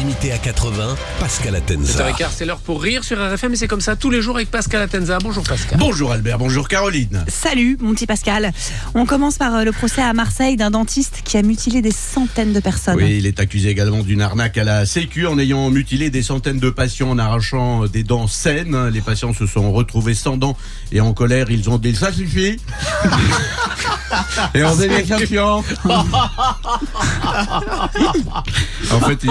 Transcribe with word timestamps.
Limité 0.00 0.32
à 0.32 0.38
80, 0.38 0.96
Pascal 1.18 1.56
Atenza. 1.56 2.08
7h15, 2.10 2.26
c'est 2.34 2.46
l'heure 2.46 2.60
pour 2.60 2.80
rire 2.82 3.04
sur 3.04 3.18
RFM 3.18 3.52
et 3.52 3.56
c'est 3.56 3.68
comme 3.68 3.82
ça 3.82 3.96
tous 3.96 4.08
les 4.08 4.22
jours 4.22 4.36
avec 4.36 4.50
Pascal 4.50 4.80
Atenza. 4.80 5.18
Bonjour 5.22 5.44
Pascal. 5.44 5.78
Bonjour 5.78 6.10
Albert, 6.10 6.38
bonjour 6.38 6.68
Caroline. 6.68 7.22
Salut, 7.28 7.76
mon 7.82 7.92
petit 7.92 8.06
Pascal. 8.06 8.50
On 8.94 9.04
commence 9.04 9.36
par 9.36 9.54
euh, 9.56 9.62
le 9.64 9.72
procès 9.72 10.00
à 10.00 10.14
Marseille 10.14 10.56
d'un 10.56 10.70
dentiste 10.70 11.20
qui 11.22 11.36
a 11.36 11.42
mutilé 11.42 11.82
des 11.82 11.90
centaines 11.92 12.54
de 12.54 12.60
personnes. 12.60 12.94
Oui, 12.96 13.18
il 13.18 13.26
est 13.26 13.40
accusé 13.40 13.68
également 13.68 13.98
d'une 14.02 14.22
arnaque 14.22 14.56
à 14.56 14.64
la 14.64 14.86
Sécu 14.86 15.26
en 15.26 15.38
ayant 15.38 15.68
mutilé 15.68 16.08
des 16.08 16.22
centaines 16.22 16.60
de 16.60 16.70
patients 16.70 17.10
en 17.10 17.18
arrachant 17.18 17.84
des 17.86 18.02
dents 18.02 18.26
saines. 18.26 18.88
Les 18.88 19.02
patients 19.02 19.34
se 19.34 19.46
sont 19.46 19.70
retrouvés 19.70 20.14
sans 20.14 20.38
dents 20.38 20.56
et 20.92 21.02
en 21.02 21.12
colère, 21.12 21.50
ils 21.50 21.68
ont 21.68 21.76
dit 21.76 21.94
ça 21.94 22.10
suffit. 22.10 22.56
et 24.54 24.64
on 24.64 24.80
est 24.80 25.06
champions. 25.06 25.62
en 28.90 29.00
fait, 29.00 29.18
il- 29.24 29.30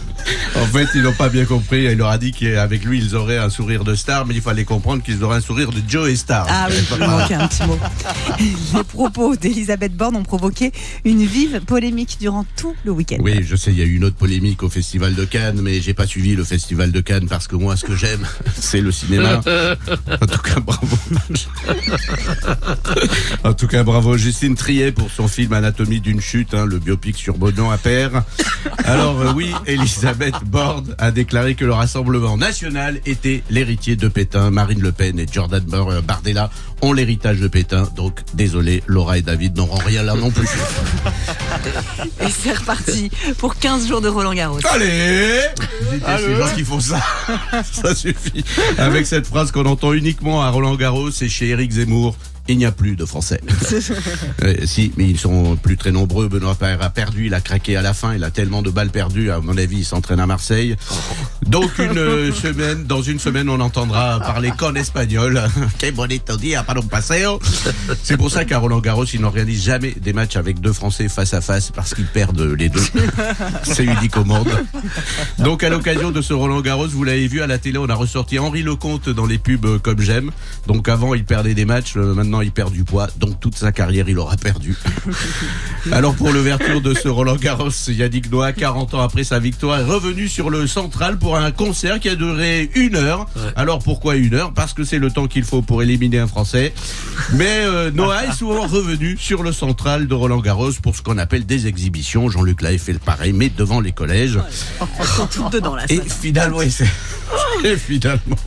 En 0.55 0.65
fait, 0.65 0.87
ils 0.95 1.01
n'ont 1.01 1.13
pas 1.13 1.29
bien 1.29 1.45
compris. 1.45 1.83
Il 1.83 1.97
leur 1.97 2.09
a 2.09 2.17
dit 2.17 2.31
qu'avec 2.31 2.83
lui, 2.83 2.99
ils 2.99 3.15
auraient 3.15 3.37
un 3.37 3.49
sourire 3.49 3.83
de 3.83 3.95
star, 3.95 4.25
mais 4.25 4.35
il 4.35 4.41
fallait 4.41 4.65
comprendre 4.65 5.03
qu'ils 5.03 5.23
auraient 5.23 5.37
un 5.37 5.41
sourire 5.41 5.71
de 5.71 5.81
Joe 5.87 6.09
et 6.09 6.15
Star. 6.15 6.45
Ah 6.49 6.67
oui, 6.69 6.75
il 6.91 7.07
manquait 7.07 7.35
un 7.35 7.47
petit 7.47 7.65
mot. 7.65 7.79
Les 8.39 8.83
propos 8.83 9.35
d'Elisabeth 9.35 9.95
Borne 9.95 10.15
ont 10.15 10.23
provoqué 10.23 10.71
une 11.05 11.25
vive 11.25 11.61
polémique 11.61 12.17
durant 12.19 12.45
tout 12.55 12.75
le 12.85 12.91
week-end. 12.91 13.17
Oui, 13.19 13.43
je 13.43 13.55
sais, 13.55 13.71
il 13.71 13.79
y 13.79 13.81
a 13.81 13.85
eu 13.85 13.95
une 13.95 14.03
autre 14.03 14.15
polémique 14.15 14.63
au 14.63 14.69
Festival 14.69 15.15
de 15.15 15.25
Cannes, 15.25 15.59
mais 15.61 15.81
j'ai 15.81 15.93
pas 15.93 16.07
suivi 16.07 16.35
le 16.35 16.43
Festival 16.43 16.91
de 16.91 17.01
Cannes 17.01 17.27
parce 17.27 17.47
que 17.47 17.55
moi, 17.55 17.75
ce 17.75 17.85
que 17.85 17.95
j'aime, 17.95 18.25
c'est 18.55 18.81
le 18.81 18.91
cinéma. 18.91 19.41
En 20.21 20.25
tout 20.25 20.41
cas, 20.41 20.59
bravo. 20.59 20.97
En 23.43 23.53
tout 23.53 23.67
cas, 23.67 23.83
bravo 23.83 24.17
Justine 24.17 24.55
Triet 24.55 24.91
pour 24.91 25.09
son 25.09 25.27
film 25.27 25.53
Anatomie 25.53 25.99
d'une 25.99 26.21
chute, 26.21 26.53
hein, 26.53 26.65
le 26.65 26.79
biopic 26.79 27.17
sur 27.17 27.37
Benoît 27.37 27.73
Appert. 27.73 28.23
Alors 28.85 29.19
euh, 29.21 29.33
oui, 29.35 29.53
Elisabeth 29.65 30.20
Borne 30.45 30.95
a 30.97 31.11
déclaré 31.11 31.55
que 31.55 31.65
le 31.65 31.73
Rassemblement 31.73 32.37
national 32.37 32.99
était 33.05 33.43
l'héritier 33.49 33.95
de 33.95 34.07
Pétain. 34.07 34.51
Marine 34.51 34.81
Le 34.81 34.91
Pen 34.91 35.19
et 35.19 35.25
Jordan 35.31 35.63
Bar- 35.63 36.01
Bardella 36.03 36.49
ont 36.81 36.93
l'héritage 36.93 37.39
de 37.39 37.47
Pétain. 37.47 37.87
Donc 37.95 38.19
désolé, 38.33 38.83
Laura 38.87 39.17
et 39.17 39.21
David 39.21 39.55
n'auront 39.57 39.77
rien 39.77 40.03
là 40.03 40.15
non 40.15 40.29
plus. 40.31 40.47
Et 42.21 42.29
c'est 42.29 42.53
reparti 42.53 43.09
pour 43.37 43.55
15 43.57 43.87
jours 43.87 44.01
de 44.01 44.09
Roland 44.09 44.33
Garros. 44.33 44.59
Allez 44.69 45.41
ces 46.17 46.35
gens 46.35 46.55
qui 46.55 46.63
font 46.63 46.79
ça. 46.79 46.99
ça 47.71 47.95
suffit. 47.95 48.43
Avec 48.77 49.05
cette 49.05 49.27
phrase 49.27 49.51
qu'on 49.51 49.65
entend 49.65 49.93
uniquement 49.93 50.41
à 50.43 50.49
Roland 50.49 50.75
Garros 50.75 51.09
et 51.09 51.29
chez 51.29 51.49
Éric 51.49 51.71
Zemmour. 51.71 52.15
Il 52.47 52.57
n'y 52.57 52.65
a 52.65 52.71
plus 52.71 52.95
de 52.95 53.05
Français. 53.05 53.41
Euh, 54.43 54.55
si, 54.65 54.91
mais 54.97 55.07
ils 55.07 55.19
sont 55.19 55.55
plus 55.55 55.77
très 55.77 55.91
nombreux. 55.91 56.27
Benoît 56.27 56.55
Paire 56.55 56.81
a 56.81 56.89
perdu, 56.89 57.27
il 57.27 57.33
a 57.33 57.41
craqué 57.41 57.75
à 57.75 57.81
la 57.81 57.93
fin. 57.93 58.15
Il 58.15 58.23
a 58.23 58.31
tellement 58.31 58.61
de 58.61 58.71
balles 58.71 58.89
perdues. 58.89 59.29
À 59.29 59.39
mon 59.39 59.55
avis, 59.57 59.79
il 59.79 59.85
s'entraîne 59.85 60.19
à 60.19 60.25
Marseille. 60.25 60.75
Donc 61.45 61.77
une 61.77 61.97
euh, 61.97 62.31
semaine, 62.33 62.85
dans 62.85 63.01
une 63.01 63.19
semaine, 63.19 63.49
on 63.49 63.59
entendra 63.59 64.19
parler 64.19 64.51
qu'en 64.57 64.73
espagnol. 64.75 65.41
Que 65.79 65.91
bonito 65.91 66.37
dia 66.37 66.63
para 66.63 66.79
un 66.79 66.87
paseo. 66.87 67.39
C'est 68.03 68.17
pour 68.17 68.31
ça 68.31 68.45
qu'à 68.45 68.57
Roland 68.57 68.79
Garros, 68.79 69.05
ils 69.05 69.21
n'organisent 69.21 69.63
jamais 69.63 69.93
des 69.99 70.13
matchs 70.13 70.35
avec 70.35 70.59
deux 70.59 70.73
Français 70.73 71.07
face 71.09 71.33
à 71.33 71.41
face 71.41 71.71
parce 71.71 71.93
qu'ils 71.93 72.05
perdent 72.05 72.41
les 72.41 72.69
deux. 72.69 72.83
C'est 73.63 73.85
unique 73.85 74.17
au 74.17 74.23
monde. 74.23 74.49
Donc 75.39 75.63
à 75.63 75.69
l'occasion 75.69 76.11
de 76.11 76.21
ce 76.21 76.33
Roland 76.33 76.61
Garros, 76.61 76.87
vous 76.87 77.03
l'avez 77.03 77.27
vu 77.27 77.41
à 77.41 77.47
la 77.47 77.57
télé, 77.57 77.77
on 77.77 77.89
a 77.89 77.95
ressorti 77.95 78.39
Henri 78.39 78.63
Lecomte 78.63 79.09
dans 79.09 79.25
les 79.25 79.37
pubs 79.37 79.65
euh, 79.65 79.79
comme 79.79 79.99
j'aime. 79.99 80.31
Donc 80.67 80.89
avant, 80.89 81.13
il 81.13 81.23
perdait 81.25 81.53
des 81.53 81.65
matchs, 81.65 81.93
euh, 81.95 82.13
maintenant 82.31 82.41
il 82.41 82.51
perd 82.51 82.71
du 82.71 82.85
poids. 82.85 83.07
Donc 83.17 83.39
toute 83.39 83.55
sa 83.55 83.71
carrière, 83.71 84.07
il 84.07 84.17
aura 84.17 84.37
perdu. 84.37 84.77
Alors 85.91 86.15
pour 86.15 86.31
l'ouverture 86.31 86.81
de 86.81 86.93
ce 86.93 87.09
Roland 87.09 87.35
Garros, 87.35 87.69
Yannick 87.89 88.31
Noah, 88.31 88.53
40 88.53 88.93
ans 88.93 89.01
après 89.01 89.25
sa 89.25 89.39
victoire, 89.39 89.79
est 89.79 89.83
revenu 89.83 90.29
sur 90.29 90.49
le 90.49 90.65
central 90.65 91.17
pour 91.17 91.35
un 91.35 91.51
concert 91.51 91.99
qui 91.99 92.07
a 92.07 92.15
duré 92.15 92.69
une 92.75 92.95
heure. 92.95 93.27
Alors 93.57 93.79
pourquoi 93.79 94.15
une 94.15 94.33
heure? 94.33 94.53
Parce 94.53 94.73
que 94.73 94.83
c'est 94.85 94.99
le 94.99 95.11
temps 95.11 95.27
qu'il 95.27 95.43
faut 95.43 95.61
pour 95.61 95.83
éliminer 95.83 96.19
un 96.19 96.27
Français. 96.27 96.73
Mais 97.33 97.65
euh, 97.65 97.91
Noah 97.91 98.25
est 98.25 98.33
souvent 98.33 98.65
revenu 98.65 99.17
sur 99.19 99.43
le 99.43 99.51
central 99.51 100.07
de 100.07 100.13
Roland 100.13 100.39
Garros 100.39 100.71
pour 100.81 100.95
ce 100.95 101.01
qu'on 101.01 101.17
appelle 101.17 101.45
des 101.45 101.67
exhibitions. 101.67 102.29
Jean-Luc 102.29 102.61
l'avait 102.61 102.77
fait 102.77 102.93
le 102.93 102.99
pareil, 102.99 103.33
mais 103.33 103.49
devant 103.49 103.81
les 103.81 103.91
collèges. 103.91 104.39
Dedans 105.51 105.75
là. 105.75 105.83
Et 105.89 105.99
finalement, 106.07 106.61
et 107.63 107.75
finalement, 107.75 108.37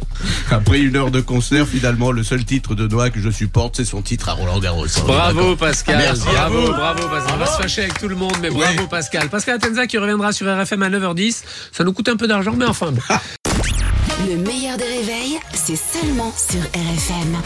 après 0.51 0.81
une 0.81 0.97
heure 0.97 1.11
de 1.11 1.21
concert, 1.21 1.67
finalement, 1.67 2.13
le 2.13 2.23
seul 2.23 2.45
titre 2.45 2.75
de 2.75 2.87
Noah 2.87 3.11
que 3.11 3.21
je 3.21 3.31
supporte, 3.31 3.74
c'est 3.75 3.85
son 3.85 4.03
titre 4.03 4.29
à 4.29 4.33
Roland 4.33 4.59
Garros. 4.61 4.87
Bravo 5.07 5.57
Pascal. 5.57 5.99
Merci 5.99 6.27
bravo, 6.27 6.73
bravo 6.73 7.09
Pascal. 7.09 7.35
On 7.35 7.39
va 7.39 7.47
se 7.47 7.61
fâcher 7.61 7.83
avec 7.83 7.99
tout 7.99 8.09
le 8.09 8.15
monde, 8.17 8.37
mais 8.41 8.51
bravo. 8.51 8.87
Pascal. 8.87 9.29
Pascal 9.29 9.57
Atenza 9.57 9.87
qui 9.87 9.99
reviendra 9.99 10.33
sur 10.33 10.47
RFM 10.47 10.83
à 10.83 10.91
9h10. 10.91 11.43
Ça 11.73 11.85
nous 11.85 11.93
coûte 11.93 12.09
un 12.09 12.17
peu 12.17 12.27
d'argent, 12.27 12.55
mais 12.57 12.67
enfin 12.67 12.93
bon. 12.93 13.03
Le 14.29 14.37
meilleur 14.37 14.77
des 14.77 14.85
réveils, 14.85 15.39
c'est 15.53 15.77
seulement 15.77 16.33
sur 16.37 16.61
RFM. 16.61 17.37